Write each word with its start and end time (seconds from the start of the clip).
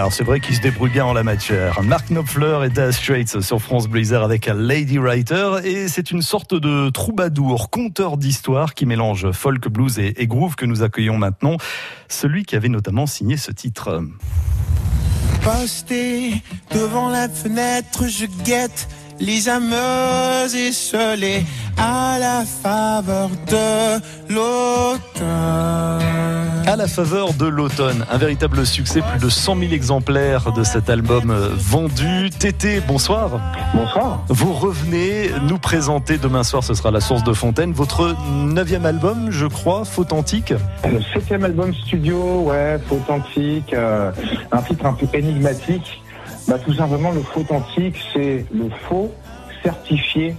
Alors 0.00 0.14
c'est 0.14 0.24
vrai 0.24 0.40
qu'il 0.40 0.56
se 0.56 0.62
débrouille 0.62 0.88
bien 0.88 1.04
en 1.04 1.12
la 1.12 1.22
matière. 1.22 1.82
Mark 1.82 2.08
Knopfler 2.08 2.60
et 2.64 2.70
Daz 2.70 2.96
Straits 2.96 3.42
sur 3.42 3.60
France 3.60 3.86
Blizzard 3.86 4.24
avec 4.24 4.48
un 4.48 4.54
Lady 4.54 4.96
Writer 4.96 5.56
et 5.62 5.88
c'est 5.88 6.10
une 6.10 6.22
sorte 6.22 6.54
de 6.54 6.88
troubadour, 6.88 7.68
conteur 7.68 8.16
d'histoire 8.16 8.72
qui 8.72 8.86
mélange 8.86 9.30
folk, 9.32 9.68
blues 9.68 9.98
et, 9.98 10.26
groove 10.26 10.56
que 10.56 10.64
nous 10.64 10.82
accueillons 10.82 11.18
maintenant. 11.18 11.58
Celui 12.08 12.44
qui 12.44 12.56
avait 12.56 12.70
notamment 12.70 13.06
signé 13.06 13.36
ce 13.36 13.52
titre. 13.52 14.02
Posté 15.42 16.32
devant 16.70 17.10
la 17.10 17.28
fenêtre, 17.28 18.08
je 18.08 18.24
guette 18.42 18.88
les 19.20 19.50
âmes 19.50 19.74
esselées 20.54 21.44
à 21.76 22.16
la 22.18 22.46
faveur 22.46 23.28
de 23.28 24.32
l'automne. 24.32 25.59
À 26.70 26.76
la 26.76 26.86
faveur 26.86 27.34
de 27.34 27.46
l'automne, 27.46 28.06
un 28.12 28.16
véritable 28.16 28.64
succès, 28.64 29.00
plus 29.00 29.18
de 29.18 29.28
100 29.28 29.58
000 29.58 29.72
exemplaires 29.72 30.52
de 30.52 30.62
cet 30.62 30.88
album 30.88 31.32
euh, 31.32 31.48
vendu. 31.52 32.30
Tété, 32.30 32.78
bonsoir. 32.78 33.40
Bonsoir. 33.74 34.22
Vous 34.28 34.52
revenez 34.52 35.30
nous 35.48 35.58
présenter 35.58 36.16
demain 36.16 36.44
soir, 36.44 36.62
ce 36.62 36.74
sera 36.74 36.92
La 36.92 37.00
Source 37.00 37.24
de 37.24 37.32
Fontaine, 37.32 37.72
votre 37.72 38.14
neuvième 38.32 38.86
album, 38.86 39.32
je 39.32 39.46
crois, 39.46 39.84
Fautantique. 39.84 40.54
Le 40.84 41.00
septième 41.12 41.42
album 41.42 41.74
studio, 41.74 42.42
ouais, 42.42 42.78
Fautantique, 42.86 43.74
euh, 43.74 44.12
un 44.52 44.62
titre 44.62 44.86
un 44.86 44.92
peu 44.92 45.08
énigmatique. 45.12 46.00
Bah, 46.46 46.60
tout 46.64 46.74
simplement, 46.74 47.10
le 47.10 47.22
Fautantique, 47.22 47.96
c'est 48.12 48.46
le 48.54 48.70
faux 48.88 49.12
certifié 49.64 50.36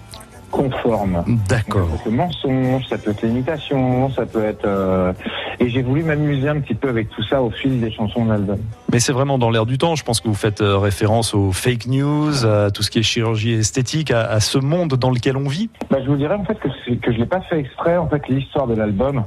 conforme. 0.52 1.23
D'accord. 1.50 1.88
Ça 1.90 2.04
peut 2.04 2.10
être 2.10 2.16
mensonge, 2.16 2.86
ça 2.88 2.98
peut 2.98 3.12
être 3.12 3.22
l'imitation, 3.23 4.10
ça 4.12 4.26
peut 4.26 4.44
être... 4.44 4.66
euh, 4.66 5.14
Et 5.60 5.70
j'ai 5.70 5.82
voulu 5.82 6.04
m'amuser 6.04 6.50
un 6.50 6.60
petit 6.60 6.76
peu 6.76 6.90
avec 6.90 7.10
tout 7.10 7.24
ça 7.24 7.41
au 7.41 7.50
fil 7.50 7.80
des 7.80 7.91
chansons 7.91 8.26
de 8.26 8.32
l'album. 8.32 8.60
Mais 8.91 9.00
c'est 9.00 9.14
vraiment 9.14 9.38
dans 9.38 9.50
l'air 9.50 9.66
du 9.66 9.77
temps. 9.77 9.96
Je 9.96 10.04
pense 10.04 10.20
que 10.20 10.27
vous 10.27 10.36
faites 10.36 10.62
euh, 10.62 10.77
référence 10.77 11.34
aux 11.34 11.52
fake 11.52 11.88
news, 11.88 12.46
à 12.46 12.70
tout 12.72 12.84
ce 12.84 12.91
qui 12.91 13.00
est 13.00 13.04
chirurgie 13.04 13.54
esthétique, 13.54 14.12
à, 14.12 14.21
à 14.26 14.40
ce 14.40 14.58
monde 14.58 14.93
dans 14.96 15.10
lequel 15.10 15.38
on 15.38 15.48
vit. 15.48 15.70
Bah, 15.90 15.98
je 16.04 16.10
vous 16.10 16.18
dirais 16.18 16.35
en 16.35 16.43
fait 16.43 16.60
que, 16.60 16.68
que 16.96 17.12
je 17.12 17.18
l'ai 17.18 17.26
pas 17.26 17.41
fait 17.41 17.60
exprès. 17.60 17.98
En 17.98 18.08
fait, 18.08 18.27
l'histoire 18.27 18.68
de 18.68 18.76
l'album, 18.76 19.24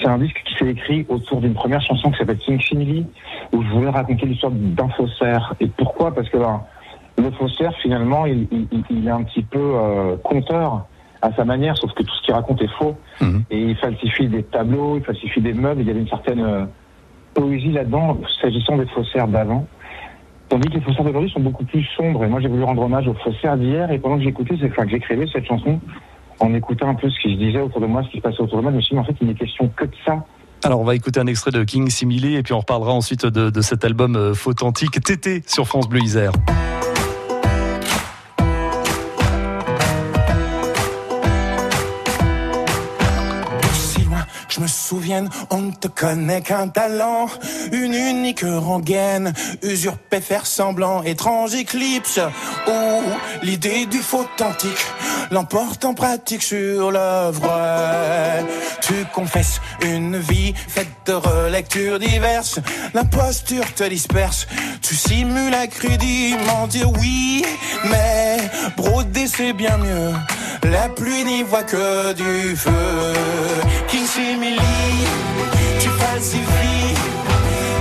c'est 0.00 0.06
un 0.06 0.18
disque 0.18 0.40
qui 0.46 0.54
s'est 0.58 0.70
écrit 0.70 1.04
autour 1.08 1.40
d'une 1.40 1.54
première 1.54 1.80
chanson 1.82 2.10
qui 2.10 2.18
s'appelle 2.18 2.38
King 2.38 2.60
Simili, 2.60 3.06
où 3.52 3.62
je 3.62 3.68
voulais 3.70 3.90
raconter 3.90 4.26
l'histoire 4.26 4.52
d'un 4.52 4.88
faussaire. 4.90 5.54
Et 5.60 5.66
pourquoi? 5.66 6.14
Parce 6.14 6.28
que 6.28 6.36
ben, 6.38 6.62
le 7.18 7.30
faussaire, 7.32 7.72
finalement, 7.82 8.26
il, 8.26 8.46
il- 8.50 8.66
il- 8.72 8.84
il 8.90 9.06
est 9.06 9.10
un 9.10 9.22
petit 9.22 9.42
peu 9.42 9.58
euh, 9.60 10.16
conteur 10.24 10.86
à 11.22 11.32
sa 11.34 11.44
manière, 11.44 11.76
sauf 11.78 11.92
que 11.94 12.02
tout 12.02 12.14
ce 12.16 12.22
qu'il 12.22 12.34
raconte 12.34 12.60
est 12.60 12.70
faux. 12.78 12.96
Mhm. 13.20 13.44
Et 13.50 13.58
il 13.60 13.76
falsifie 13.76 14.28
des 14.28 14.42
tableaux, 14.42 14.96
il 14.98 15.04
falsifie 15.04 15.40
des 15.40 15.54
meubles. 15.54 15.80
Il 15.80 15.86
y 15.86 15.90
avait 15.90 16.00
une 16.00 16.08
certaine 16.08 16.40
euh, 16.40 16.64
poésie 17.32 17.72
là-dedans, 17.72 18.18
s'agissant 18.42 18.76
des 18.76 18.86
faussaires 18.86 19.28
d'avant. 19.28 19.66
Tandis 20.50 20.68
que 20.68 20.74
les 20.74 20.80
faussaires 20.82 21.04
d'aujourd'hui 21.04 21.30
sont 21.30 21.40
beaucoup 21.40 21.64
plus 21.64 21.84
sombres. 21.96 22.24
Et 22.24 22.28
moi, 22.28 22.40
j'ai 22.40 22.48
voulu 22.48 22.62
rendre 22.64 22.82
hommage 22.82 23.08
aux 23.08 23.14
faussaires 23.14 23.56
d'hier. 23.56 23.90
Et 23.90 23.98
pendant 23.98 24.18
que 24.18 24.22
j'écoutais, 24.24 24.56
c'est 24.60 24.70
enfin, 24.70 24.84
que 24.84 24.90
j'écrivais 24.90 25.26
cette 25.32 25.46
chanson, 25.46 25.80
en 26.40 26.52
écoutant 26.52 26.88
un 26.90 26.94
peu 26.94 27.08
ce 27.08 27.18
qui 27.20 27.32
se 27.34 27.38
disait 27.38 27.60
autour 27.60 27.80
de 27.80 27.86
moi, 27.86 28.02
ce 28.02 28.10
qui 28.10 28.18
se 28.18 28.22
passait 28.22 28.40
autour 28.42 28.58
de 28.58 28.62
moi, 28.64 28.72
je 28.72 28.76
me 28.76 28.82
suis 28.82 28.94
dit, 28.94 29.00
en 29.00 29.04
fait, 29.04 29.16
il 29.22 29.28
n'est 29.28 29.34
question 29.34 29.70
que 29.74 29.84
de 29.86 29.94
ça. 30.04 30.22
Alors 30.64 30.80
on 30.80 30.84
va 30.84 30.94
écouter 30.94 31.20
un 31.20 31.26
extrait 31.26 31.50
de 31.50 31.62
King 31.64 31.88
Simile 31.90 32.36
et 32.36 32.42
puis 32.42 32.54
on 32.54 32.60
reparlera 32.60 32.92
ensuite 32.92 33.26
de, 33.26 33.50
de 33.50 33.60
cet 33.60 33.84
album 33.84 34.16
euh, 34.16 34.32
Fautantique 34.32 34.98
Tété 35.02 35.42
sur 35.46 35.66
France 35.66 35.88
Bleu 35.90 36.00
Isère. 36.00 36.32
On 45.50 45.58
ne 45.58 45.72
te 45.72 45.88
connaît 45.88 46.40
qu'un 46.40 46.68
talent, 46.68 47.28
une 47.72 47.94
unique 47.94 48.44
rengaine, 48.44 49.32
usurper, 49.62 50.20
faire 50.20 50.46
semblant, 50.46 51.02
étrange 51.02 51.54
éclipse, 51.54 52.20
ou 52.66 53.02
l'idée 53.42 53.86
du 53.86 53.98
faux 53.98 54.24
authentique 54.24 54.86
l'emporte 55.30 55.84
en 55.84 55.94
pratique 55.94 56.42
sur 56.42 56.90
vrai. 56.90 58.44
Tu 58.82 58.94
confesses 59.12 59.60
une 59.82 60.18
vie 60.18 60.54
faite 60.54 60.88
de 61.06 61.12
relectures 61.12 61.98
diverses, 61.98 62.60
l'imposture 62.94 63.64
te 63.74 63.84
disperse, 63.84 64.46
tu 64.82 64.94
simules 64.94 65.54
crudiment 65.70 66.66
dire 66.66 66.90
oui, 67.00 67.44
mais 67.84 68.36
broder 68.76 69.26
c'est 69.26 69.52
bien 69.52 69.76
mieux, 69.78 70.12
la 70.64 70.88
pluie 70.88 71.24
n'y 71.24 71.42
voit 71.42 71.62
que 71.62 72.12
du 72.12 72.56
feu. 72.56 72.70
Simili, 74.14 74.56
tu 75.80 75.88
falsifies 75.88 76.94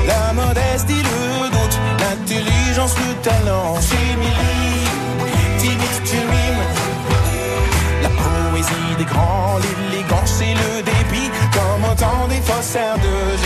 la 0.08 0.34
modestie, 0.34 1.04
le 1.04 1.50
doute, 1.52 1.80
l'intelligence, 2.00 2.96
le 2.98 3.14
talent. 3.22 3.76
Simili, 3.80 4.88
timide, 5.60 5.78
tu 6.04 6.16
mimes 6.16 6.66
la 8.02 8.10
poésie 8.10 8.96
des 8.98 9.04
grands, 9.06 9.58
l'élégance 9.60 10.42
et 10.42 10.56
le 10.56 10.82
débit, 10.82 11.30
comme 11.54 11.92
autant 11.92 12.28
des 12.28 12.42
faussaires 12.42 12.96
de 12.98 13.38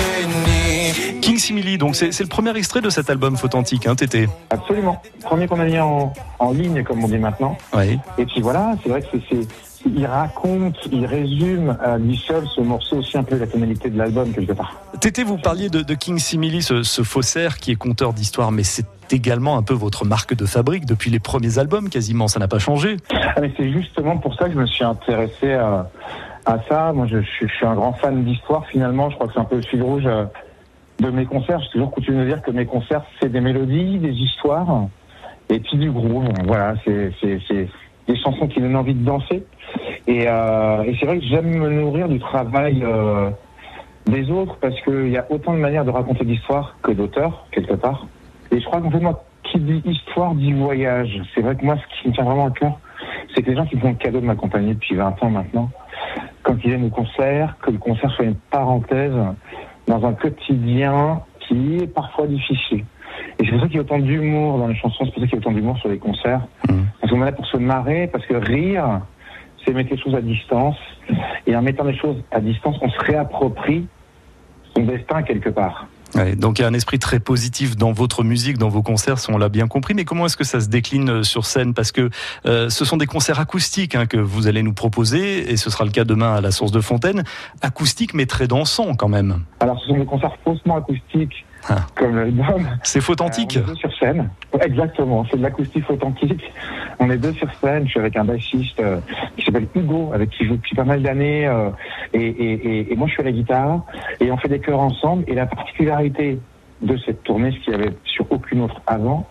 génie. 1.12 1.19
King 1.19 1.38
Simile, 1.40 1.78
donc 1.78 1.98
c'est 1.98 2.14
c'est 2.14 2.24
le 2.24 2.30
premier 2.30 2.56
extrait 2.56 2.80
de 2.80 2.90
cet 2.90 3.09
album 3.09 3.36
Fautantique, 3.36 3.86
hein, 3.86 3.96
Tété 3.96 4.30
Absolument. 4.50 5.02
Premier 5.24 5.46
qu'on 5.48 5.59
a 5.59 5.66
mis 5.66 5.78
en, 5.78 6.14
en 6.40 6.52
ligne, 6.54 6.84
comme 6.86 7.04
on 7.04 7.08
dit 7.09 7.18
maintenant. 7.18 7.58
Oui. 7.75 8.00
Et 8.18 8.25
puis 8.25 8.40
voilà, 8.42 8.75
c'est 8.81 8.88
vrai 8.90 9.02
que 9.02 9.18
c'est- 9.30 9.66
il 9.85 10.05
raconte, 10.05 10.75
il 10.91 11.05
résume 11.05 11.77
à 11.83 11.97
lui 11.97 12.17
seul 12.17 12.43
ce 12.55 12.61
morceau 12.61 12.97
aussi 12.97 13.17
un 13.17 13.23
peu 13.23 13.38
la 13.38 13.47
tonalité 13.47 13.89
de 13.89 13.97
l'album 13.97 14.31
quelque 14.33 14.53
part. 14.53 14.81
Tété, 14.99 15.23
vous 15.23 15.38
parliez 15.38 15.69
de, 15.69 15.81
de 15.81 15.93
King 15.93 16.17
Simile, 16.17 16.63
ce, 16.63 16.83
ce 16.83 17.03
faussaire 17.03 17.57
qui 17.57 17.71
est 17.71 17.75
conteur 17.75 18.13
d'histoire, 18.13 18.51
mais 18.51 18.63
c'est 18.63 18.85
également 19.11 19.57
un 19.57 19.63
peu 19.63 19.73
votre 19.73 20.03
marque 20.05 20.35
de 20.35 20.45
fabrique 20.45 20.85
depuis 20.85 21.11
les 21.11 21.19
premiers 21.19 21.59
albums, 21.59 21.89
quasiment, 21.89 22.27
ça 22.27 22.39
n'a 22.39 22.47
pas 22.47 22.59
changé. 22.59 22.97
Ah, 23.13 23.39
mais 23.41 23.51
c'est 23.55 23.71
justement 23.71 24.17
pour 24.17 24.35
ça 24.35 24.45
que 24.47 24.53
je 24.53 24.59
me 24.59 24.65
suis 24.65 24.83
intéressé 24.83 25.53
à, 25.53 25.89
à 26.45 26.57
ça. 26.67 26.91
Moi, 26.94 27.07
je, 27.07 27.21
je- 27.21 27.47
je 27.47 27.53
suis 27.53 27.65
un 27.65 27.75
grand 27.75 27.94
fan 27.94 28.23
d'histoire 28.25 28.65
finalement. 28.67 29.09
Je 29.09 29.15
crois 29.15 29.27
que 29.27 29.33
c'est 29.33 29.39
un 29.39 29.45
peu 29.45 29.55
le 29.57 29.61
fil 29.61 29.81
rouge 29.81 30.03
euh, 30.05 30.25
de 30.99 31.09
mes 31.09 31.25
concerts. 31.25 31.59
J'ai 31.61 31.69
toujours 31.69 31.91
coutume 31.91 32.17
de 32.19 32.25
dire 32.25 32.41
que 32.41 32.51
mes 32.51 32.65
concerts, 32.65 33.03
c'est 33.21 33.31
des 33.31 33.41
mélodies, 33.41 33.99
des 33.99 34.11
histoires 34.13 34.88
et 35.49 35.59
puis 35.59 35.77
du 35.77 35.91
groove. 35.91 36.27
Voilà, 36.45 36.73
c'est 36.83 37.11
des 38.07 38.16
chansons 38.18 38.47
qui 38.47 38.59
donnent 38.59 38.75
envie 38.75 38.94
de 38.94 39.03
danser. 39.03 39.44
Et, 40.07 40.25
euh, 40.28 40.84
et 40.84 40.95
c'est 41.00 41.06
vrai 41.06 41.19
que 41.19 41.25
j'aime 41.25 41.57
me 41.57 41.69
nourrir 41.69 42.07
du 42.07 42.19
travail 42.19 42.81
euh, 42.84 43.29
des 44.06 44.29
autres 44.31 44.57
parce 44.62 44.79
qu'il 44.81 45.09
y 45.09 45.18
a 45.18 45.25
autant 45.29 45.53
de 45.53 45.59
manières 45.59 45.85
de 45.85 45.91
raconter 45.91 46.23
l'histoire 46.23 46.78
que 46.81 46.91
d'auteurs, 46.91 47.45
quelque 47.51 47.73
part. 47.73 48.07
Et 48.51 48.59
je 48.59 48.66
crois 48.66 48.81
qu'en 48.81 48.91
fait, 48.91 49.00
moi, 49.00 49.25
qui 49.44 49.59
dit 49.59 49.81
histoire 49.85 50.34
dit 50.35 50.53
voyage. 50.53 51.22
C'est 51.34 51.41
vrai 51.41 51.56
que 51.56 51.66
moi, 51.66 51.75
ce 51.78 52.01
qui 52.01 52.09
me 52.09 52.13
tient 52.13 52.23
vraiment 52.23 52.47
à 52.47 52.51
cœur, 52.51 52.79
c'est 53.34 53.41
que 53.41 53.50
les 53.50 53.56
gens 53.56 53.66
qui 53.66 53.78
font 53.78 53.90
le 53.90 53.95
cadeau 53.95 54.19
de 54.19 54.25
m'accompagner 54.25 54.74
depuis 54.74 54.95
20 54.95 55.24
ans 55.24 55.29
maintenant, 55.29 55.69
quand 56.44 56.53
ils 56.63 56.69
viennent 56.69 56.85
au 56.85 56.89
concert, 56.89 57.56
que 57.62 57.72
le 57.72 57.78
concert 57.78 58.09
soit 58.12 58.25
une 58.25 58.35
parenthèse 58.35 59.13
dans 59.88 60.06
un 60.06 60.13
quotidien 60.13 61.22
qui 61.41 61.78
est 61.78 61.88
parfois 61.88 62.28
difficile. 62.28 62.84
Et 63.39 63.45
c'est 63.45 63.51
pour 63.51 63.61
ça 63.61 63.67
qu'il 63.67 63.75
y 63.75 63.79
a 63.79 63.81
autant 63.81 64.00
d'humour 64.00 64.57
dans 64.57 64.67
les 64.67 64.75
chansons, 64.75 65.05
c'est 65.05 65.11
pour 65.11 65.22
ça 65.22 65.28
qu'il 65.28 65.35
y 65.35 65.35
a 65.35 65.39
autant 65.39 65.51
d'humour 65.51 65.78
sur 65.78 65.89
les 65.89 65.97
concerts. 65.97 66.41
Mhm. 66.69 66.85
Parce 67.00 67.13
qu'on 67.13 67.22
est 67.22 67.25
là 67.25 67.31
pour 67.31 67.45
se 67.45 67.57
marrer, 67.57 68.07
parce 68.07 68.25
que 68.25 68.35
rire, 68.35 69.01
c'est 69.63 69.73
mettre 69.73 69.91
les 69.91 70.01
choses 70.01 70.16
à 70.16 70.22
distance. 70.22 70.78
Et 71.45 71.56
en 71.56 71.61
mettant 71.61 71.85
les 71.85 71.97
choses 71.97 72.17
à 72.31 72.39
distance, 72.39 72.77
on 72.81 72.89
se 72.89 73.00
réapproprie 73.00 73.88
son 74.75 74.83
destin 74.83 75.23
quelque 75.23 75.50
part. 75.50 75.88
Ouais, 76.16 76.35
donc 76.35 76.59
il 76.59 76.61
y 76.61 76.66
a 76.66 76.67
un 76.67 76.73
esprit 76.73 77.00
très 77.00 77.19
positif 77.19 77.75
dans 77.75 77.91
votre 77.91 78.23
musique, 78.23 78.57
dans 78.57 78.69
vos 78.69 78.81
concerts, 78.81 79.19
si 79.19 79.29
on 79.29 79.38
l'a 79.38 79.50
bien 79.50 79.67
compris. 79.67 79.94
Mais 79.94 80.06
comment 80.06 80.25
est-ce 80.25 80.38
que 80.38 80.44
ça 80.44 80.61
se 80.61 80.69
décline 80.69 81.09
euh, 81.09 81.23
sur 81.23 81.45
scène? 81.45 81.73
Parce 81.73 81.91
que 81.91 82.09
euh, 82.45 82.69
ce 82.69 82.85
sont 82.85 82.97
des 82.97 83.06
concerts 83.06 83.39
acoustiques 83.39 83.95
hein, 83.95 84.06
que 84.06 84.17
vous 84.17 84.47
allez 84.47 84.63
nous 84.63 84.73
proposer, 84.73 85.51
et 85.51 85.57
ce 85.57 85.69
sera 85.69 85.83
le 85.83 85.91
cas 85.91 86.06
demain 86.06 86.35
à 86.35 86.41
la 86.41 86.51
Source 86.51 86.72
de 86.72 86.81
Fontaine. 86.81 87.23
Acoustique, 87.61 88.13
mais 88.13 88.25
très 88.25 88.47
dansant 88.47 88.95
quand 88.95 89.09
même. 89.09 89.44
Alors, 89.59 89.79
ce 89.81 89.88
sont 89.88 89.97
des 89.97 90.06
concerts 90.06 90.35
faussement 90.44 90.77
acoustiques, 90.77 91.45
Ah. 91.69 91.85
comme 91.95 92.16
l'album. 92.16 92.67
C'est 92.83 93.07
authentique. 93.09 93.57
Euh, 93.57 93.61
on 93.61 93.63
est 93.63 93.67
deux 93.67 93.75
sur 93.75 93.97
scène. 93.97 94.30
Exactement, 94.62 95.25
c'est 95.30 95.38
de 95.38 95.44
l'acoustique 95.44 95.89
authentique. 95.89 96.51
On 97.00 97.09
est 97.09 97.18
deux 97.18 97.33
sur 97.33 97.51
scène. 97.56 97.86
Je 97.86 97.92
suis 97.92 98.00
avec 98.00 98.15
un 98.15 98.24
bassiste 98.24 98.80
euh, 98.80 99.00
qui 99.36 99.45
s'appelle 99.45 99.68
Hugo, 99.75 100.12
avec 100.13 100.30
qui 100.30 100.44
je 100.44 100.50
joue 100.50 100.56
depuis 100.56 100.75
pas 100.75 100.83
mal 100.83 101.01
d'années. 101.01 101.47
euh, 101.47 101.69
et, 102.13 102.25
et, 102.25 102.53
et, 102.53 102.94
et 102.94 102.95
moi, 102.95 103.07
je 103.07 103.13
suis 103.13 103.21
à 103.21 103.25
la 103.25 103.31
guitare. 103.31 103.81
Et 104.19 104.31
on 104.31 104.38
fait 104.38 104.50
des 104.50 104.59
chœurs 104.59 104.80
ensemble. 104.80 105.24
Et 105.27 105.36
la 105.36 105.45
particularité 105.45 106.39
de 106.81 106.97
cette 107.06 107.24
tournée, 107.24 107.51
ce 107.51 107.59
qu'il 107.59 107.74
y 107.74 107.75
avait 107.75 107.94
sur 108.06 108.31
aucune 108.31 108.62
autre 108.62 108.81
avant, 108.86 109.27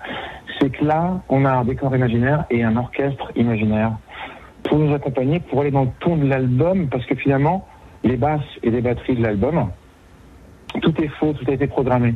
c'est 0.60 0.70
que 0.70 0.84
là, 0.84 1.20
on 1.28 1.44
a 1.44 1.52
un 1.52 1.64
décor 1.64 1.94
imaginaire 1.94 2.44
et 2.50 2.64
un 2.64 2.76
orchestre 2.76 3.30
imaginaire 3.36 3.92
pour 4.64 4.78
nous 4.78 4.92
accompagner, 4.94 5.40
pour 5.40 5.60
aller 5.60 5.70
dans 5.70 5.84
le 5.84 5.90
ton 6.00 6.16
de 6.16 6.26
l'album, 6.26 6.88
parce 6.88 7.06
que 7.06 7.14
finalement, 7.14 7.66
les 8.02 8.16
basses 8.16 8.40
et 8.62 8.70
les 8.70 8.80
batteries 8.80 9.16
de 9.16 9.22
l'album, 9.22 9.70
tout 10.80 10.94
est 11.02 11.08
faux, 11.08 11.32
tout 11.32 11.44
a 11.48 11.54
été 11.54 11.66
programmé 11.66 12.14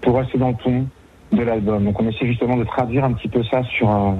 pour 0.00 0.16
rester 0.16 0.38
dans 0.38 0.48
le 0.48 0.54
ton 0.54 0.86
de 1.32 1.42
l'album. 1.42 1.84
Donc 1.84 2.00
on 2.00 2.08
essaie 2.08 2.26
justement 2.26 2.56
de 2.56 2.64
traduire 2.64 3.04
un 3.04 3.12
petit 3.12 3.28
peu 3.28 3.42
ça 3.44 3.62
sur 3.64 3.90
euh, 3.90 4.12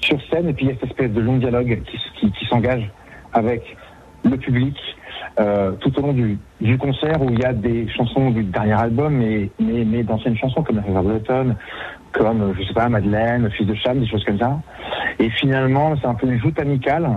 sur 0.00 0.20
scène 0.28 0.48
et 0.48 0.52
puis 0.52 0.66
il 0.66 0.68
y 0.68 0.72
a 0.72 0.74
cette 0.74 0.90
espèce 0.90 1.12
de 1.12 1.20
long 1.20 1.36
dialogue 1.36 1.82
qui, 1.86 1.98
qui, 2.18 2.32
qui 2.32 2.44
s'engage 2.46 2.88
avec 3.32 3.76
le 4.24 4.36
public, 4.36 4.76
euh, 5.38 5.72
tout 5.80 5.96
au 5.98 6.02
long 6.02 6.12
du, 6.12 6.38
du 6.60 6.78
concert 6.78 7.22
où 7.22 7.30
il 7.30 7.38
y 7.38 7.44
a 7.44 7.52
des 7.52 7.88
chansons 7.88 8.30
du 8.30 8.44
dernier 8.44 8.72
album, 8.72 9.14
mais, 9.14 9.50
mais, 9.60 9.84
mais 9.84 10.02
d'anciennes 10.02 10.36
chansons 10.36 10.62
comme 10.62 10.76
La 10.76 10.82
River 10.82 11.02
Breton, 11.02 11.56
comme, 12.12 12.54
je 12.58 12.64
sais 12.64 12.74
pas, 12.74 12.88
Madeleine, 12.88 13.50
Fils 13.50 13.66
de 13.66 13.74
Cham, 13.74 14.00
des 14.00 14.08
choses 14.08 14.24
comme 14.24 14.38
ça. 14.38 14.58
Et 15.18 15.30
finalement, 15.30 15.94
c'est 16.00 16.06
un 16.06 16.14
peu 16.14 16.26
une 16.26 16.40
joute 16.40 16.58
amicale 16.58 17.08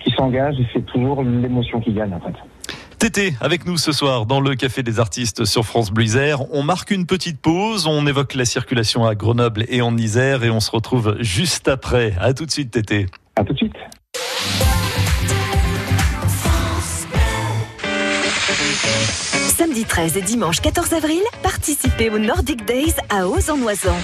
qui 0.00 0.10
s'engage 0.12 0.58
et 0.58 0.66
c'est 0.72 0.84
toujours 0.86 1.22
l'émotion 1.22 1.80
qui 1.80 1.92
gagne 1.92 2.14
en 2.14 2.20
fait. 2.20 2.34
Tété 3.02 3.34
avec 3.40 3.66
nous 3.66 3.78
ce 3.78 3.90
soir 3.90 4.26
dans 4.26 4.40
le 4.40 4.54
Café 4.54 4.84
des 4.84 5.00
Artistes 5.00 5.44
sur 5.44 5.66
France 5.66 5.90
Bleu. 5.90 6.04
On 6.52 6.62
marque 6.62 6.92
une 6.92 7.04
petite 7.04 7.40
pause, 7.40 7.88
on 7.88 8.06
évoque 8.06 8.34
la 8.34 8.44
circulation 8.44 9.04
à 9.04 9.16
Grenoble 9.16 9.64
et 9.68 9.82
en 9.82 9.96
Isère 9.96 10.44
et 10.44 10.50
on 10.50 10.60
se 10.60 10.70
retrouve 10.70 11.16
juste 11.18 11.66
après. 11.66 12.14
À 12.20 12.32
tout 12.32 12.46
de 12.46 12.52
suite 12.52 12.70
Tété. 12.70 13.06
À 13.34 13.42
tout 13.42 13.54
de 13.54 13.58
suite. 13.58 13.74
Samedi 19.56 19.84
13 19.84 20.16
et 20.16 20.22
dimanche 20.22 20.60
14 20.60 20.94
avril, 20.94 21.20
participez 21.42 22.08
aux 22.08 22.18
Nordic 22.18 22.64
Days 22.64 22.94
à 23.10 23.28
Ozan-Oisan. 23.28 23.94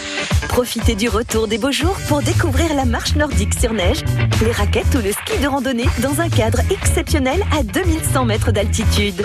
Profitez 0.48 0.94
du 0.94 1.08
retour 1.08 1.48
des 1.48 1.56
beaux 1.56 1.72
jours 1.72 1.96
pour 2.06 2.20
découvrir 2.20 2.74
la 2.74 2.84
marche 2.84 3.14
nordique 3.16 3.54
sur 3.58 3.72
neige, 3.72 4.04
les 4.44 4.52
raquettes 4.52 4.94
ou 4.94 4.98
le 4.98 5.10
ski 5.10 5.38
de 5.42 5.46
randonnée 5.46 5.88
dans 6.00 6.20
un 6.20 6.28
cadre 6.28 6.60
exceptionnel 6.70 7.42
à 7.58 7.62
2100 7.62 8.26
mètres 8.26 8.52
d'altitude. 8.52 9.24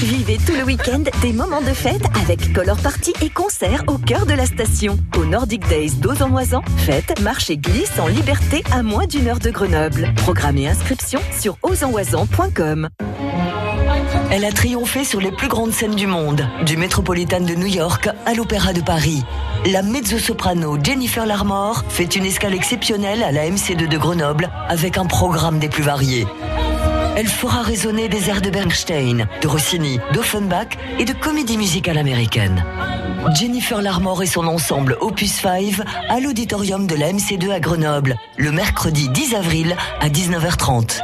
Vivez 0.00 0.38
tout 0.46 0.54
le 0.54 0.64
week-end 0.64 1.02
des 1.20 1.32
moments 1.34 1.60
de 1.60 1.74
fête 1.74 2.06
avec 2.22 2.52
color 2.54 2.78
party 2.78 3.12
et 3.20 3.28
concerts 3.28 3.84
au 3.86 3.98
cœur 3.98 4.24
de 4.24 4.32
la 4.32 4.46
station. 4.46 4.98
Au 5.18 5.26
Nordic 5.26 5.66
Days 5.68 5.92
d'Ozan-Oisan, 5.96 6.62
fête, 6.78 7.20
marche 7.20 7.50
et 7.50 7.58
glisse 7.58 7.98
en 7.98 8.06
liberté 8.06 8.64
à 8.72 8.82
moins 8.82 9.06
d'une 9.06 9.28
heure 9.28 9.40
de 9.40 9.50
Grenoble. 9.50 10.08
Programme 10.16 10.56
et 10.56 10.68
inscription 10.68 11.20
sur 11.38 11.58
ozanoisan.com. 11.62 12.88
Elle 14.30 14.44
a 14.44 14.52
triomphé 14.52 15.04
sur 15.04 15.22
les 15.22 15.32
plus 15.32 15.48
grandes 15.48 15.72
scènes 15.72 15.94
du 15.94 16.06
monde, 16.06 16.46
du 16.66 16.76
Metropolitan 16.76 17.40
de 17.40 17.54
New 17.54 17.66
York 17.66 18.10
à 18.26 18.34
l'Opéra 18.34 18.74
de 18.74 18.82
Paris. 18.82 19.24
La 19.72 19.80
mezzo-soprano 19.80 20.76
Jennifer 20.82 21.24
Larmore 21.24 21.82
fait 21.88 22.14
une 22.14 22.26
escale 22.26 22.52
exceptionnelle 22.52 23.22
à 23.22 23.32
la 23.32 23.48
MC2 23.48 23.88
de 23.88 23.96
Grenoble 23.96 24.50
avec 24.68 24.98
un 24.98 25.06
programme 25.06 25.58
des 25.58 25.70
plus 25.70 25.82
variés. 25.82 26.26
Elle 27.16 27.26
fera 27.26 27.62
résonner 27.62 28.10
des 28.10 28.28
airs 28.28 28.42
de 28.42 28.50
Bernstein, 28.50 29.26
de 29.40 29.48
Rossini, 29.48 29.98
d'Offenbach 30.12 30.76
et 30.98 31.06
de 31.06 31.14
comédie 31.14 31.56
musicale 31.56 31.96
américaine. 31.96 32.62
Jennifer 33.34 33.80
Larmore 33.80 34.22
et 34.22 34.26
son 34.26 34.46
ensemble 34.46 34.98
Opus 35.00 35.32
5 35.32 35.80
à 36.10 36.20
l'auditorium 36.20 36.86
de 36.86 36.94
la 36.94 37.12
MC2 37.12 37.50
à 37.50 37.60
Grenoble, 37.60 38.16
le 38.36 38.52
mercredi 38.52 39.08
10 39.08 39.34
avril 39.34 39.74
à 40.00 40.10
19h30. 40.10 41.00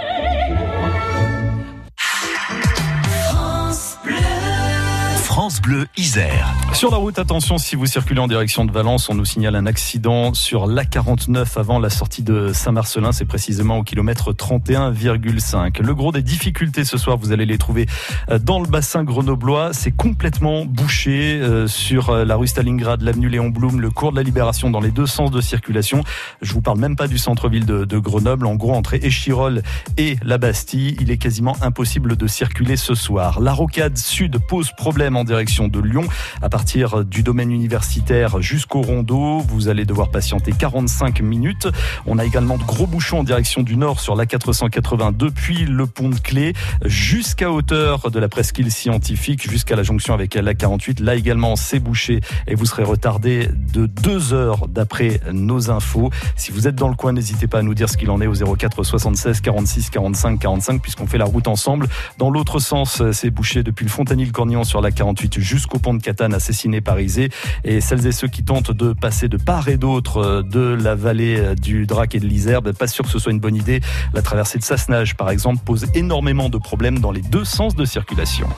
Sur 6.75 6.91
la 6.91 6.99
route, 6.99 7.19
attention, 7.19 7.57
si 7.57 7.75
vous 7.75 7.87
circulez 7.87 8.21
en 8.21 8.29
direction 8.29 8.67
de 8.67 8.73
Valence, 8.73 9.09
on 9.09 9.15
nous 9.15 9.25
signale 9.25 9.57
un 9.57 9.65
accident 9.65 10.35
sur 10.35 10.67
l'A49 10.67 11.59
avant 11.59 11.79
la 11.79 11.89
sortie 11.89 12.23
de 12.23 12.53
Saint-Marcelin. 12.53 13.13
C'est 13.13 13.25
précisément 13.25 13.79
au 13.79 13.83
kilomètre 13.83 14.35
31,5. 14.35 15.81
Le 15.81 15.95
gros 15.95 16.13
des 16.13 16.21
difficultés 16.21 16.85
ce 16.85 16.99
soir, 16.99 17.17
vous 17.17 17.33
allez 17.33 17.47
les 17.47 17.57
trouver 17.57 17.87
euh, 18.31 18.39
dans 18.39 18.61
le 18.61 18.69
bassin 18.69 19.05
grenoblois. 19.05 19.73
C'est 19.73 19.93
complètement 19.93 20.67
bouché 20.67 21.41
euh, 21.41 21.67
sur 21.67 22.11
euh, 22.11 22.27
la 22.27 22.37
rue 22.37 22.47
Stalingrad, 22.49 23.01
l'avenue 23.01 23.31
Léon 23.31 23.49
Blum, 23.49 23.81
le 23.81 23.91
cours 23.91 24.11
de 24.11 24.17
la 24.17 24.23
Libération 24.23 24.71
dans 24.71 24.81
les 24.81 24.91
deux 24.91 25.07
sens 25.07 25.31
de 25.31 25.41
circulation. 25.41 26.05
Je 26.43 26.53
vous 26.53 26.61
parle 26.61 26.79
même 26.79 26.97
pas 26.97 27.09
du 27.09 27.17
centre-ville 27.17 27.65
de, 27.65 27.99
Grenoble. 27.99 28.47
En 28.47 28.57
gros, 28.57 28.75
entre 28.75 28.95
Échirol 28.95 29.63
et 29.97 30.19
la 30.23 30.37
Bastille, 30.37 30.97
il 31.01 31.11
est 31.11 31.17
quasiment 31.17 31.57
impossible 31.63 32.17
de 32.17 32.27
circuler 32.27 32.77
ce 32.77 32.95
soir. 32.95 33.41
La 33.41 33.53
rocade 33.53 33.97
sud 33.97 34.39
pose 34.47 34.71
problème 34.77 35.17
en 35.17 35.25
direction 35.25 35.54
de 35.62 35.79
Lyon. 35.79 36.03
À 36.43 36.49
partir 36.49 37.05
du 37.05 37.23
domaine 37.23 37.53
universitaire 37.53 38.43
jusqu'au 38.43 38.83
rondeau, 38.83 39.39
vous 39.39 39.69
allez 39.69 39.85
devoir 39.85 40.11
patienter 40.11 40.53
45 40.53 41.21
minutes. 41.21 41.69
On 42.06 42.19
a 42.19 42.25
également 42.25 42.59
de 42.59 42.65
gros 42.65 42.89
bouchons 42.89 43.21
en 43.21 43.25
direction 43.25 43.62
du 43.62 43.77
nord 43.77 44.01
sur 44.01 44.17
la 44.17 44.27
480 44.27 45.12
depuis 45.12 45.65
le 45.65 45.87
pont 45.87 46.09
de 46.09 46.17
Clé 46.17 46.55
jusqu'à 46.85 47.53
hauteur 47.53 48.11
de 48.11 48.19
la 48.19 48.29
presqu'île 48.29 48.73
scientifique 48.73 49.49
jusqu'à 49.49 49.77
la 49.77 49.85
jonction 49.85 50.12
avec 50.12 50.35
la 50.35 50.55
48. 50.55 50.99
Là 51.01 51.15
également, 51.15 51.55
c'est 51.55 51.79
bouché 51.79 52.21
et 52.49 52.56
vous 52.56 52.67
serez 52.67 52.83
retardé 52.83 53.49
de 53.73 53.87
deux 53.87 54.33
heures 54.33 54.67
d'après 54.67 55.21
nos 55.33 55.71
infos. 55.71 56.11
Si 56.35 56.51
vous 56.51 56.67
êtes 56.67 56.75
dans 56.75 56.89
le 56.89 56.97
coin, 56.97 57.12
n'hésitez 57.12 57.47
pas 57.47 57.61
à 57.61 57.62
nous 57.62 57.75
dire 57.75 57.89
ce 57.89 57.97
qu'il 57.97 58.11
en 58.11 58.21
est 58.21 58.27
au 58.27 58.56
04 58.56 58.83
76 58.83 59.41
46 59.41 59.91
45 59.91 60.41
45 60.41 60.83
puisqu'on 60.83 61.06
fait 61.06 61.19
la 61.19 61.27
route 61.27 61.47
ensemble. 61.47 61.87
Dans 62.19 62.31
l'autre 62.31 62.59
sens, 62.59 63.03
c'est 63.12 63.31
bouché 63.31 63.62
depuis 63.62 63.85
le 63.85 63.91
Fontanil-Cornillon 63.91 64.65
sur 64.65 64.81
la 64.81 64.91
48 64.91 65.39
jusqu'au 65.44 65.79
pont 65.79 65.94
de 65.94 66.02
Catane 66.02 66.35
assassiné 66.35 66.81
Parisé. 66.81 67.29
Et 67.64 67.81
celles 67.81 68.06
et 68.06 68.12
ceux 68.12 68.29
qui 68.29 68.44
tentent 68.44 68.73
de 68.73 68.93
passer 68.93 69.29
de 69.29 69.37
part 69.37 69.69
et 69.69 69.76
d'autre 69.76 70.43
de 70.43 70.75
la 70.75 70.94
vallée 70.94 71.55
du 71.61 71.87
Drac 71.87 72.14
et 72.14 72.20
de 72.20 72.26
l'Isère, 72.26 72.62
ben, 72.62 72.75
pas 72.75 72.87
sûr 72.87 73.05
que 73.05 73.11
ce 73.11 73.19
soit 73.19 73.32
une 73.32 73.41
bonne 73.41 73.56
idée. 73.56 73.81
La 74.12 74.23
traversée 74.23 74.58
de 74.58 74.64
Sassenage, 74.64 75.17
par 75.17 75.31
exemple, 75.31 75.62
pose 75.64 75.87
énormément 75.94 76.49
de 76.49 76.58
problèmes 76.58 76.99
dans 76.99 77.12
les 77.12 77.23
deux 77.23 77.44
sens 77.44 77.76
de 77.76 77.85
circulation. 77.85 78.49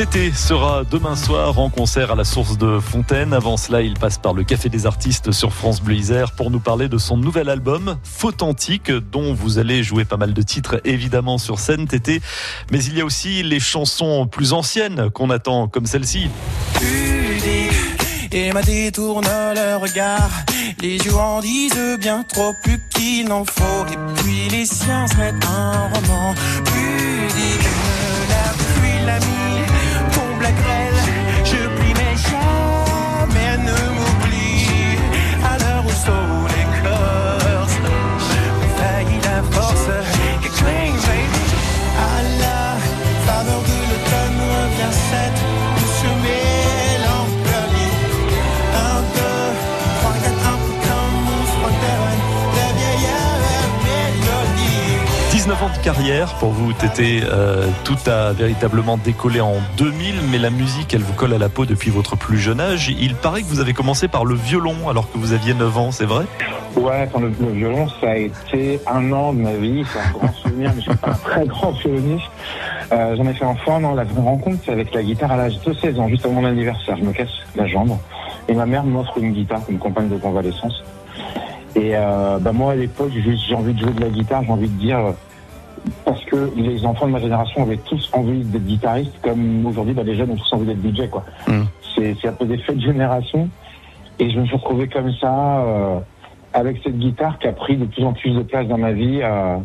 Tété 0.00 0.32
sera 0.32 0.82
demain 0.90 1.14
soir 1.14 1.58
en 1.58 1.68
concert 1.68 2.10
à 2.10 2.14
la 2.14 2.24
source 2.24 2.56
de 2.56 2.78
Fontaine. 2.80 3.34
Avant 3.34 3.58
cela, 3.58 3.82
il 3.82 3.92
passe 3.92 4.16
par 4.16 4.32
le 4.32 4.44
Café 4.44 4.70
des 4.70 4.86
Artistes 4.86 5.30
sur 5.30 5.52
France 5.52 5.82
Bleu 5.82 5.94
Isère 5.94 6.32
pour 6.32 6.50
nous 6.50 6.58
parler 6.58 6.88
de 6.88 6.96
son 6.96 7.18
nouvel 7.18 7.50
album, 7.50 7.98
Faute 8.02 8.42
Antique, 8.42 8.90
dont 8.90 9.34
vous 9.34 9.58
allez 9.58 9.82
jouer 9.82 10.06
pas 10.06 10.16
mal 10.16 10.32
de 10.32 10.40
titres 10.40 10.80
évidemment 10.86 11.36
sur 11.36 11.58
scène, 11.58 11.86
Tété. 11.86 12.22
Mais 12.72 12.82
il 12.82 12.96
y 12.96 13.02
a 13.02 13.04
aussi 13.04 13.42
les 13.42 13.60
chansons 13.60 14.26
plus 14.26 14.54
anciennes 14.54 15.10
qu'on 15.10 15.28
attend, 15.28 15.68
comme 15.68 15.84
celle-ci. 15.84 16.30
Détourne 18.64 19.26
le 19.54 19.76
regard, 19.76 20.30
les 20.80 20.96
yeux 20.96 21.14
en 21.14 21.42
disent 21.42 21.98
bien 21.98 22.22
trop 22.22 22.54
plus 22.62 22.80
qu'il 22.88 23.28
n'en 23.28 23.44
faut. 23.44 23.84
Et 23.92 24.22
puis 24.22 24.48
les 24.48 24.64
siens 24.64 25.04
un 25.46 25.90
roman 25.92 26.34
pour 56.38 56.50
vous. 56.50 56.72
Euh, 57.00 57.66
tout 57.84 57.96
a 58.10 58.32
véritablement 58.32 58.96
décollé 58.96 59.40
en 59.40 59.56
2000, 59.76 60.14
mais 60.30 60.38
la 60.38 60.48
musique, 60.48 60.94
elle 60.94 61.02
vous 61.02 61.12
colle 61.12 61.34
à 61.34 61.38
la 61.38 61.50
peau 61.50 61.66
depuis 61.66 61.90
votre 61.90 62.16
plus 62.16 62.38
jeune 62.38 62.58
âge. 62.58 62.88
Il 62.88 63.14
paraît 63.14 63.42
que 63.42 63.46
vous 63.46 63.60
avez 63.60 63.74
commencé 63.74 64.08
par 64.08 64.24
le 64.24 64.34
violon 64.34 64.88
alors 64.88 65.12
que 65.12 65.18
vous 65.18 65.34
aviez 65.34 65.52
9 65.52 65.78
ans, 65.78 65.90
c'est 65.90 66.06
vrai? 66.06 66.24
Ouais, 66.74 67.06
enfin, 67.06 67.20
le, 67.20 67.52
violon, 67.52 67.86
ça 68.00 68.12
a 68.12 68.16
été 68.16 68.80
un 68.86 69.12
an 69.12 69.34
de 69.34 69.40
ma 69.40 69.52
vie. 69.52 69.84
C'est 69.92 69.98
un 69.98 70.10
grand 70.12 70.32
souvenir, 70.42 70.72
mais 70.74 70.80
je 70.80 70.88
suis 70.88 70.96
pas 70.96 71.10
un 71.10 71.14
très 71.14 71.46
grand 71.46 71.72
violoniste. 71.72 72.30
Euh, 72.92 73.16
J'en 73.16 73.26
ai 73.26 73.34
fait 73.34 73.44
enfant. 73.44 73.80
Non, 73.80 73.94
la 73.94 74.04
rencontre, 74.04 74.58
c'est 74.64 74.72
avec 74.72 74.94
la 74.94 75.02
guitare 75.02 75.32
à 75.32 75.36
l'âge 75.36 75.60
de 75.60 75.72
16 75.72 75.98
ans, 76.00 76.08
juste 76.08 76.24
avant 76.24 76.40
mon 76.40 76.46
anniversaire. 76.46 76.96
Je 76.96 77.04
me 77.04 77.12
casse 77.12 77.28
la 77.56 77.66
jambe. 77.66 77.98
Et 78.48 78.54
ma 78.54 78.64
mère 78.64 78.84
m'offre 78.84 79.18
une 79.18 79.32
guitare 79.32 79.64
comme 79.66 79.78
compagne 79.78 80.08
de 80.08 80.16
convalescence. 80.16 80.82
Et 81.76 81.92
euh, 81.94 82.38
bah 82.40 82.52
moi, 82.52 82.72
à 82.72 82.76
l'époque, 82.76 83.10
j'ai 83.12 83.36
j'ai 83.36 83.54
envie 83.54 83.74
de 83.74 83.80
jouer 83.80 83.92
de 83.92 84.00
la 84.00 84.08
guitare. 84.08 84.42
J'ai 84.44 84.52
envie 84.52 84.68
de 84.68 84.78
dire... 84.78 84.98
Parce 86.04 86.24
que 86.24 86.50
les 86.56 86.84
enfants 86.84 87.06
de 87.06 87.12
ma 87.12 87.20
génération 87.20 87.62
avaient 87.62 87.78
tous 87.78 88.10
envie 88.12 88.42
d'être 88.42 88.66
guitaristes, 88.66 89.14
comme 89.22 89.64
aujourd'hui, 89.66 89.94
bah, 89.94 90.02
les 90.02 90.16
jeunes 90.16 90.30
ont 90.30 90.36
tous 90.36 90.52
envie 90.52 90.66
d'être 90.66 90.82
DJ, 90.82 91.08
quoi. 91.08 91.24
Mm. 91.46 91.62
C'est 91.94 92.16
c'est 92.20 92.28
un 92.28 92.32
peu 92.32 92.44
des 92.44 92.58
faits 92.58 92.76
de 92.76 92.82
génération. 92.82 93.48
Et 94.18 94.30
je 94.30 94.38
me 94.38 94.46
suis 94.46 94.56
retrouvé 94.56 94.88
comme 94.88 95.12
ça, 95.14 95.60
euh, 95.60 95.98
avec 96.52 96.80
cette 96.84 96.98
guitare 96.98 97.38
qui 97.38 97.48
a 97.48 97.52
pris 97.52 97.76
de 97.76 97.86
plus 97.86 98.04
en 98.04 98.12
plus 98.12 98.32
de 98.32 98.42
place 98.42 98.66
dans 98.68 98.76
ma 98.76 98.92
vie, 98.92 99.20
euh, 99.22 99.56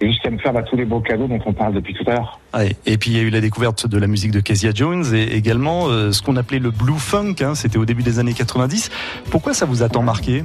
et 0.00 0.08
jusqu'à 0.08 0.30
me 0.30 0.38
faire 0.38 0.52
bah, 0.52 0.62
tous 0.62 0.76
les 0.76 0.84
beaux 0.84 1.00
cadeaux 1.00 1.26
dont 1.26 1.38
on 1.46 1.52
parle 1.52 1.74
depuis 1.74 1.94
tout 1.94 2.04
à 2.08 2.14
l'heure. 2.14 2.40
Et 2.86 2.98
puis 2.98 3.10
il 3.10 3.16
y 3.16 3.20
a 3.20 3.22
eu 3.22 3.30
la 3.30 3.40
découverte 3.40 3.86
de 3.86 3.98
la 3.98 4.06
musique 4.06 4.32
de 4.32 4.40
Kezia 4.40 4.72
Jones 4.74 5.04
et 5.14 5.34
également 5.34 5.88
euh, 5.88 6.12
ce 6.12 6.22
qu'on 6.22 6.36
appelait 6.36 6.58
le 6.58 6.70
blue 6.70 6.98
funk, 6.98 7.36
hein, 7.40 7.54
c'était 7.54 7.78
au 7.78 7.84
début 7.84 8.02
des 8.02 8.18
années 8.18 8.34
90. 8.34 8.90
Pourquoi 9.30 9.54
ça 9.54 9.66
vous 9.66 9.82
a 9.82 9.88
tant 9.88 10.02
marqué? 10.02 10.44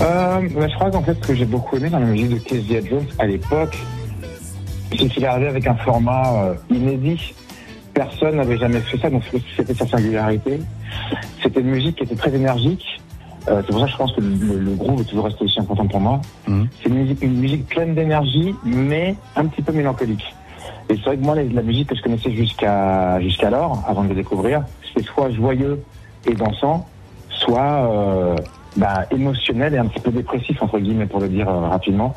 Euh, 0.00 0.48
bah, 0.54 0.68
je 0.68 0.74
crois 0.74 0.90
qu'en 0.90 1.02
fait, 1.02 1.14
ce 1.14 1.28
que 1.28 1.34
j'ai 1.34 1.44
beaucoup 1.44 1.76
aimé 1.76 1.88
dans 1.88 1.98
la 1.98 2.06
musique 2.06 2.30
de 2.30 2.38
Kezia 2.38 2.84
Jones 2.84 3.06
à 3.18 3.26
l'époque, 3.26 3.76
c'est 4.90 5.08
qu'il 5.08 5.24
est 5.24 5.26
arrivé 5.26 5.48
avec 5.48 5.66
un 5.66 5.74
format 5.76 6.44
euh, 6.44 6.54
inédit. 6.70 7.34
Personne 7.94 8.36
n'avait 8.36 8.58
jamais 8.58 8.80
fait 8.80 8.98
ça, 8.98 9.08
donc 9.08 9.22
c'était 9.56 9.74
sa 9.74 9.86
singularité. 9.86 10.60
C'était 11.42 11.60
une 11.60 11.70
musique 11.70 11.96
qui 11.96 12.04
était 12.04 12.16
très 12.16 12.34
énergique, 12.34 12.84
Euh, 13.48 13.62
c'est 13.64 13.70
pour 13.70 13.78
ça 13.78 13.86
que 13.86 13.92
je 13.92 13.96
pense 13.96 14.12
que 14.12 14.20
le, 14.20 14.58
le 14.58 14.74
groove 14.74 15.00
est 15.02 15.04
toujours 15.04 15.26
resté 15.26 15.44
aussi 15.44 15.60
important 15.60 15.86
pour 15.86 16.00
moi. 16.00 16.20
Mhm. 16.48 16.68
C'est 16.82 16.88
une 16.88 16.96
musique, 16.96 17.22
une 17.22 17.36
musique 17.38 17.66
pleine 17.68 17.94
d'énergie, 17.94 18.52
mais 18.64 19.14
un 19.36 19.46
petit 19.46 19.62
peu 19.62 19.72
mélancolique. 19.72 20.34
Et 20.88 20.96
c'est 20.96 21.02
vrai 21.04 21.16
que 21.16 21.22
moi, 21.22 21.36
la, 21.36 21.44
la 21.44 21.62
musique 21.62 21.88
que 21.88 21.94
je 21.94 22.02
connaissais 22.02 22.32
jusqu'à 22.32 23.20
jusqu'alors, 23.20 23.84
avant 23.86 24.02
de 24.02 24.08
le 24.08 24.16
découvrir, 24.16 24.64
c'était 24.88 25.06
soit 25.06 25.30
joyeux 25.30 25.80
et 26.26 26.34
dansant, 26.34 26.88
soit 27.30 27.60
euh, 27.86 28.36
bah, 28.76 29.06
émotionnel 29.10 29.74
et 29.74 29.78
un 29.78 29.86
petit 29.86 30.00
peu 30.00 30.10
dépressif 30.10 30.62
entre 30.62 30.78
guillemets 30.78 31.06
pour 31.06 31.20
le 31.20 31.28
dire 31.28 31.48
euh, 31.48 31.68
rapidement. 31.68 32.14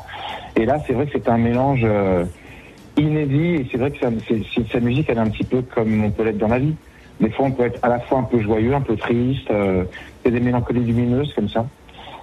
Et 0.56 0.66
là, 0.66 0.78
c'est 0.86 0.92
vrai 0.92 1.06
que 1.06 1.12
c'est 1.14 1.28
un 1.28 1.38
mélange 1.38 1.80
euh, 1.84 2.24
inédit 2.96 3.54
et 3.56 3.68
c'est 3.70 3.78
vrai 3.78 3.90
que 3.90 3.98
ça, 3.98 4.08
c'est, 4.28 4.42
c'est- 4.54 4.70
sa 4.70 4.80
musique, 4.80 5.06
elle 5.08 5.16
est 5.18 5.20
un 5.22 5.30
petit 5.30 5.44
peu 5.44 5.62
comme 5.62 6.04
on 6.04 6.10
peut 6.10 6.24
l'être 6.24 6.38
dans 6.38 6.48
la 6.48 6.58
vie. 6.58 6.74
Des 7.20 7.30
fois, 7.30 7.46
on 7.46 7.50
peut 7.52 7.64
être 7.64 7.78
à 7.82 7.88
la 7.88 8.00
fois 8.00 8.18
un 8.18 8.22
peu 8.24 8.40
joyeux, 8.40 8.74
un 8.74 8.80
peu 8.80 8.96
triste, 8.96 9.50
euh, 9.50 9.84
a 10.26 10.30
des 10.30 10.40
mélancolies 10.40 10.84
lumineuses 10.84 11.32
comme 11.34 11.48
ça. 11.48 11.66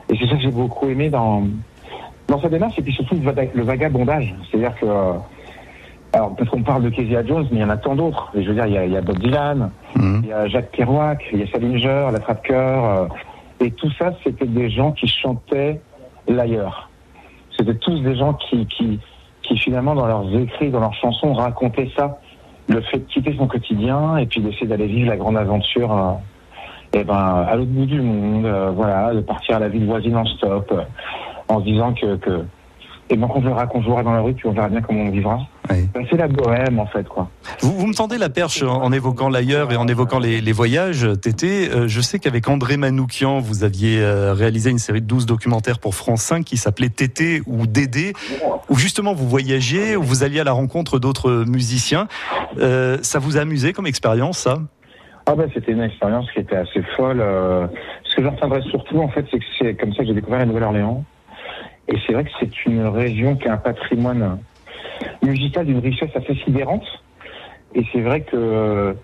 Et 0.09 0.15
c'est 0.17 0.27
ça 0.27 0.35
que 0.35 0.41
j'ai 0.41 0.51
beaucoup 0.51 0.87
aimé 0.87 1.09
dans 1.09 1.43
dans 2.27 2.41
sa 2.41 2.49
démarche 2.49 2.77
et 2.77 2.81
puis 2.81 2.91
surtout 2.93 3.15
le, 3.15 3.21
vaga- 3.21 3.49
le 3.53 3.63
vagabondage. 3.63 4.35
C'est-à-dire 4.51 4.75
que 4.79 4.85
euh, 4.85 5.13
alors 6.13 6.35
parce 6.35 6.49
qu'on 6.49 6.61
parle 6.63 6.83
de 6.83 6.89
Kezia 6.89 7.25
Jones, 7.25 7.47
mais 7.51 7.57
il 7.59 7.61
y 7.61 7.63
en 7.63 7.69
a 7.69 7.77
tant 7.77 7.95
d'autres. 7.95 8.31
Et 8.35 8.43
Je 8.43 8.49
veux 8.49 8.53
dire, 8.55 8.65
il 8.67 8.73
y 8.73 8.77
a, 8.77 8.85
il 8.85 8.91
y 8.91 8.97
a 8.97 9.01
Bob 9.01 9.17
Dylan, 9.19 9.71
Mhm. 9.95 10.21
il 10.23 10.29
y 10.29 10.33
a 10.33 10.47
Jacques 10.47 10.71
Kerouac, 10.71 11.23
il 11.33 11.39
y 11.39 11.43
a 11.43 11.47
Salinger, 11.47 12.09
la 12.11 12.19
Trappe-Cœur. 12.19 13.07
Et 13.59 13.71
tout 13.71 13.91
ça, 13.97 14.11
c'était 14.23 14.45
des 14.45 14.69
gens 14.69 14.91
qui 14.91 15.07
chantaient 15.07 15.81
l'ailleurs. 16.27 16.89
C'était 17.57 17.75
tous 17.75 17.99
des 18.01 18.15
gens 18.15 18.33
qui, 18.33 18.65
qui, 18.67 18.99
qui 19.41 19.57
finalement, 19.57 19.95
dans 19.95 20.05
leurs 20.05 20.35
écrits, 20.35 20.69
dans 20.69 20.79
leurs 20.79 20.93
chansons, 20.93 21.33
racontaient 21.33 21.89
ça. 21.95 22.19
Le 22.69 22.81
fait 22.81 22.99
de 22.99 23.05
quitter 23.05 23.35
son 23.37 23.47
quotidien 23.47 24.17
et 24.17 24.25
puis 24.25 24.41
d'essayer 24.41 24.67
d'aller 24.67 24.87
vivre 24.87 25.09
la 25.09 25.17
grande 25.17 25.37
aventure 25.37 25.91
euh, 25.91 26.11
eh 26.93 27.03
ben, 27.03 27.15
à 27.15 27.55
l'autre 27.55 27.71
bout 27.71 27.85
du 27.85 28.01
monde, 28.01 28.45
euh, 28.45 28.71
voilà, 28.71 29.13
de 29.13 29.21
partir 29.21 29.55
à 29.57 29.59
la 29.59 29.69
ville 29.69 29.85
voisine 29.85 30.17
en 30.17 30.25
stop, 30.25 30.71
euh, 30.71 30.83
en 31.47 31.59
se 31.59 31.65
disant 31.65 31.93
que, 31.93 32.17
que 32.17 32.45
eh 33.09 33.15
ben, 33.15 33.27
qu'on 33.27 33.41
verra, 33.41 33.67
qu'on 33.67 33.81
jouera 33.81 34.03
dans 34.03 34.13
la 34.13 34.21
rue, 34.21 34.33
puis 34.33 34.47
on 34.47 34.51
verra 34.51 34.69
bien 34.69 34.81
comment 34.81 35.03
on 35.03 35.09
vivra. 35.09 35.39
Oui. 35.69 35.87
Ben, 35.93 36.05
c'est 36.09 36.17
la 36.17 36.27
bohème, 36.27 36.79
en 36.79 36.87
fait, 36.87 37.07
quoi. 37.07 37.29
Vous, 37.61 37.71
vous 37.71 37.87
me 37.87 37.93
tendez 37.93 38.17
la 38.17 38.29
perche 38.29 38.63
en 38.63 38.81
en 38.83 38.91
évoquant 38.91 39.29
l'ailleurs 39.29 39.71
et 39.71 39.75
en 39.77 39.87
évoquant 39.87 40.19
les, 40.19 40.41
les 40.41 40.51
voyages, 40.51 41.07
Tété. 41.21 41.69
Euh, 41.69 41.87
je 41.87 42.01
sais 42.01 42.19
qu'avec 42.19 42.47
André 42.47 42.77
Manoukian, 42.77 43.39
vous 43.39 43.63
aviez 43.63 44.01
euh, 44.01 44.33
réalisé 44.33 44.69
une 44.69 44.77
série 44.79 45.01
de 45.01 45.07
12 45.07 45.25
documentaires 45.25 45.79
pour 45.79 45.95
France 45.95 46.21
5 46.21 46.43
qui 46.45 46.57
s'appelait 46.57 46.89
Tété 46.89 47.41
ou 47.47 47.67
Dédé, 47.67 48.13
où 48.69 48.75
justement 48.75 49.13
vous 49.13 49.27
voyagiez, 49.27 49.95
où 49.95 50.03
vous 50.03 50.23
alliez 50.23 50.39
à 50.39 50.43
la 50.43 50.51
rencontre 50.53 50.99
d'autres 50.99 51.45
musiciens. 51.47 52.07
Euh, 52.59 52.97
ça 53.01 53.19
vous 53.19 53.37
a 53.37 53.41
amusé 53.41 53.73
comme 53.73 53.87
expérience, 53.87 54.39
ça? 54.39 54.59
Ah 55.29 55.35
ben 55.35 55.49
c'était 55.53 55.73
une 55.73 55.81
expérience 55.81 56.25
qui 56.31 56.39
était 56.39 56.55
assez 56.55 56.81
folle. 56.95 57.19
euh, 57.19 57.67
ce 58.05 58.15
que 58.15 58.23
j'en 58.23 58.31
retiendrai 58.31 58.61
surtout 58.69 58.99
en 58.99 59.09
fait, 59.09 59.25
c'est 59.29 59.39
que 59.39 59.45
c'est 59.59 59.73
comme 59.75 59.91
ça 59.93 59.99
que 59.99 60.05
j'ai 60.05 60.13
découvert 60.13 60.39
la 60.39 60.45
Nouvelle-Orléans. 60.45 61.03
Et 61.87 61.95
c'est 62.05 62.13
vrai 62.13 62.23
que 62.25 62.29
c'est 62.39 62.65
une 62.65 62.85
région 62.85 63.35
qui 63.35 63.47
a 63.47 63.53
un 63.53 63.57
patrimoine 63.57 64.39
musical 65.23 65.65
d'une 65.65 65.79
richesse 65.79 66.09
assez 66.15 66.35
sidérante. 66.43 66.83
Et 67.75 67.83
c'est 67.91 68.01
vrai 68.01 68.21
que 68.21 68.95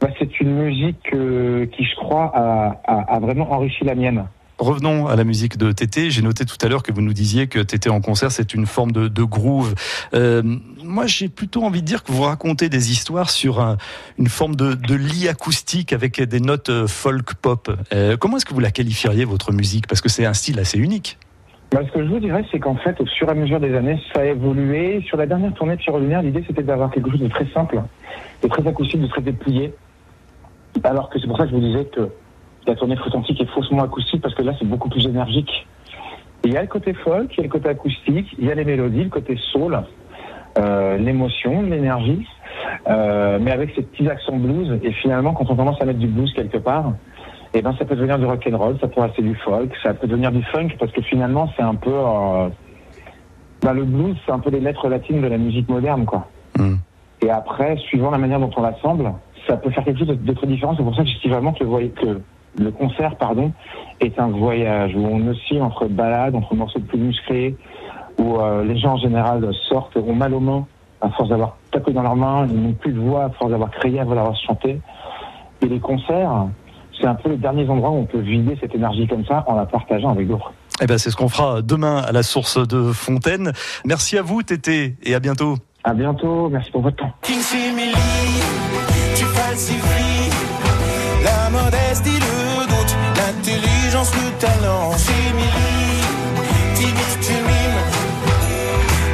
bah, 0.00 0.08
c'est 0.18 0.40
une 0.40 0.54
musique 0.54 1.12
euh, 1.12 1.66
qui, 1.66 1.84
je 1.84 1.94
crois, 1.96 2.32
a, 2.34 2.80
a- 2.86 3.20
vraiment 3.20 3.50
enrichi 3.52 3.84
la 3.84 3.94
mienne. 3.94 4.24
Revenons 4.58 5.08
à 5.08 5.16
la 5.16 5.24
musique 5.24 5.56
de 5.56 5.72
Tété. 5.72 6.10
J'ai 6.10 6.22
noté 6.22 6.44
tout 6.44 6.56
à 6.62 6.68
l'heure 6.68 6.82
que 6.84 6.92
vous 6.92 7.00
nous 7.00 7.12
disiez 7.12 7.48
que 7.48 7.58
Tété 7.58 7.90
en 7.90 8.00
concert, 8.00 8.30
c'est 8.30 8.54
une 8.54 8.66
forme 8.66 8.92
de, 8.92 9.22
groove. 9.24 9.74
Euh, 10.14 10.42
moi, 10.82 11.06
j'ai 11.06 11.28
plutôt 11.28 11.64
envie 11.64 11.80
de 11.82 11.86
dire 11.86 12.04
que 12.04 12.12
vous 12.12 12.22
racontez 12.22 12.68
des 12.68 12.92
histoires 12.92 13.30
sur 13.30 13.60
un- 13.60 13.76
une 14.18 14.28
forme 14.28 14.54
de, 14.56 14.94
lit 14.94 15.28
acoustique 15.28 15.92
avec 15.92 16.20
des 16.22 16.40
notes 16.40 16.68
euh, 16.70 16.86
folk 16.86 17.34
pop. 17.34 17.70
Comment 18.20 18.36
est-ce 18.36 18.46
que 18.46 18.54
vous 18.54 18.60
la 18.60 18.70
qualifieriez, 18.70 19.24
votre 19.24 19.52
musique? 19.52 19.86
Parce 19.88 20.00
que 20.00 20.08
c'est 20.08 20.24
un 20.24 20.34
style 20.34 20.58
assez 20.60 20.78
unique. 20.78 21.18
Bah, 21.74 21.80
ce 21.84 21.90
que 21.90 22.04
je 22.04 22.08
vous 22.08 22.20
dirais, 22.20 22.44
c'est 22.52 22.60
qu'en 22.60 22.76
fait, 22.76 23.00
au 23.00 23.04
fur 23.04 23.26
et 23.26 23.32
à 23.32 23.34
mesure 23.34 23.58
des 23.58 23.74
années, 23.74 23.98
ça 24.12 24.20
a 24.20 24.26
évolué. 24.26 25.02
Sur 25.08 25.16
la 25.16 25.26
dernière 25.26 25.52
tournée 25.54 25.74
de 25.74 25.80
Pierre 25.80 26.22
l'idée, 26.22 26.44
c'était 26.46 26.62
d'avoir 26.62 26.88
quelque 26.88 27.10
chose 27.10 27.18
de 27.18 27.26
très 27.26 27.46
simple, 27.46 27.82
de 28.44 28.46
très 28.46 28.64
acoustique, 28.64 29.00
de 29.00 29.08
très 29.08 29.22
déplié. 29.22 29.74
Alors 30.84 31.10
que 31.10 31.18
c'est 31.18 31.26
pour 31.26 31.36
ça 31.36 31.42
que 31.42 31.50
je 31.50 31.56
vous 31.56 31.60
disais 31.60 31.84
que 31.86 32.10
la 32.68 32.76
tournée 32.76 32.96
authentique 33.04 33.40
est 33.40 33.46
faussement 33.46 33.82
acoustique, 33.82 34.22
parce 34.22 34.36
que 34.36 34.42
là, 34.42 34.52
c'est 34.56 34.68
beaucoup 34.68 34.88
plus 34.88 35.04
énergique. 35.04 35.66
Il 36.44 36.52
y 36.52 36.56
a 36.56 36.62
le 36.62 36.68
côté 36.68 36.94
folk, 36.94 37.32
il 37.32 37.38
y 37.38 37.40
a 37.40 37.42
le 37.42 37.48
côté 37.48 37.68
acoustique, 37.68 38.28
il 38.38 38.46
y 38.46 38.52
a 38.52 38.54
les 38.54 38.64
mélodies, 38.64 39.02
le 39.02 39.10
côté 39.10 39.36
soul, 39.50 39.76
euh, 40.58 40.96
l'émotion, 40.96 41.62
l'énergie, 41.62 42.24
euh, 42.86 43.40
mais 43.40 43.50
avec 43.50 43.74
ces 43.74 43.82
petits 43.82 44.08
accents 44.08 44.36
blues. 44.36 44.78
Et 44.84 44.92
finalement, 44.92 45.32
quand 45.32 45.50
on 45.50 45.56
commence 45.56 45.82
à 45.82 45.86
mettre 45.86 45.98
du 45.98 46.06
blues 46.06 46.32
quelque 46.34 46.58
part, 46.58 46.92
eh 47.54 47.62
ben, 47.62 47.74
ça 47.78 47.84
peut 47.84 47.94
devenir 47.94 48.18
du 48.18 48.26
rock 48.26 48.48
and 48.50 48.56
roll, 48.56 48.76
ça 48.80 48.88
peut 48.88 49.00
rester 49.00 49.22
du 49.22 49.34
folk, 49.36 49.72
ça 49.82 49.94
peut 49.94 50.06
devenir 50.06 50.32
du 50.32 50.42
funk, 50.44 50.70
parce 50.78 50.90
que 50.92 51.02
finalement, 51.02 51.48
c'est 51.56 51.62
un 51.62 51.74
peu, 51.74 51.92
euh, 51.92 52.48
bah, 53.62 53.72
le 53.72 53.84
blues, 53.84 54.16
c'est 54.26 54.32
un 54.32 54.40
peu 54.40 54.50
les 54.50 54.60
lettres 54.60 54.88
latines 54.88 55.20
de 55.20 55.28
la 55.28 55.38
musique 55.38 55.68
moderne, 55.68 56.04
quoi. 56.04 56.26
Mm. 56.58 56.74
Et 57.22 57.30
après, 57.30 57.76
suivant 57.76 58.10
la 58.10 58.18
manière 58.18 58.40
dont 58.40 58.50
on 58.56 58.62
l'assemble, 58.62 59.12
ça 59.46 59.56
peut 59.56 59.70
faire 59.70 59.84
quelque 59.84 59.98
chose 59.98 60.18
de, 60.18 60.32
très 60.32 60.46
différent. 60.46 60.74
C'est 60.76 60.82
pour 60.82 60.96
ça 60.96 61.02
que 61.02 61.08
je 61.08 61.20
dis 61.20 61.28
vraiment 61.28 61.52
que 61.52 61.64
que 61.64 62.20
le 62.56 62.70
concert, 62.70 63.16
pardon, 63.16 63.52
est 64.00 64.18
un 64.18 64.28
voyage 64.28 64.94
où 64.94 65.06
on 65.06 65.26
oscille 65.28 65.60
entre 65.60 65.86
balades, 65.86 66.34
entre 66.34 66.54
morceaux 66.54 66.80
plus 66.80 66.98
musclés, 66.98 67.56
où 68.18 68.36
euh, 68.38 68.64
les 68.64 68.78
gens 68.78 68.94
en 68.94 68.98
général 68.98 69.48
sortent, 69.68 69.96
ont 69.96 70.14
mal 70.14 70.34
aux 70.34 70.40
mains 70.40 70.66
à 71.00 71.10
force 71.10 71.28
d'avoir 71.28 71.56
tapé 71.70 71.92
dans 71.92 72.02
leurs 72.02 72.16
mains, 72.16 72.46
ils 72.48 72.60
n'ont 72.60 72.72
plus 72.72 72.92
de 72.92 73.00
voix 73.00 73.24
à 73.24 73.30
force 73.30 73.50
d'avoir 73.50 73.70
crié, 73.70 74.00
à 74.00 74.04
d'avoir 74.04 74.36
chanté. 74.36 74.80
Et 75.62 75.66
les 75.66 75.80
concerts, 75.80 76.46
c'est 77.00 77.06
un 77.06 77.14
peu 77.14 77.30
les 77.30 77.36
derniers 77.36 77.68
endroits 77.68 77.90
où 77.90 77.96
on 77.96 78.06
peut 78.06 78.20
vider 78.20 78.56
cette 78.60 78.74
énergie 78.74 79.06
comme 79.06 79.24
ça 79.24 79.44
en 79.46 79.54
la 79.56 79.66
partageant 79.66 80.10
avec 80.10 80.28
d'autres. 80.28 80.52
Eh 80.82 80.86
ben, 80.86 80.98
c'est 80.98 81.10
ce 81.10 81.16
qu'on 81.16 81.28
fera 81.28 81.62
demain 81.62 81.98
à 81.98 82.12
la 82.12 82.22
source 82.22 82.58
de 82.66 82.92
Fontaine. 82.92 83.52
Merci 83.84 84.18
à 84.18 84.22
vous, 84.22 84.42
Tété, 84.42 84.96
et 85.02 85.14
à 85.14 85.20
bientôt. 85.20 85.56
À 85.84 85.94
bientôt, 85.94 86.48
merci 86.48 86.70
pour 86.70 86.82
votre 86.82 86.96
temps. 86.96 87.12
tu 87.22 87.32
falsifies 89.24 90.30
la 91.22 91.50
modestie, 91.50 92.18
le 92.18 92.66
doute, 92.66 92.96
l'intelligence, 93.16 94.12
le 94.14 94.30
talent. 94.40 94.90
timide, 96.74 97.18
tu 97.20 97.32
mimes 97.32 97.82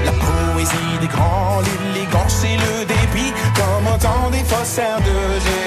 la 0.06 0.12
poésie 0.12 0.98
des 1.00 1.08
grands, 1.08 1.60
l'élégance 1.60 2.44
et 2.44 2.56
le 2.56 2.86
dépit, 2.86 3.32
comme 3.54 3.86
autant 3.94 4.30
des 4.30 4.44
faussaires 4.44 5.00
de 5.00 5.59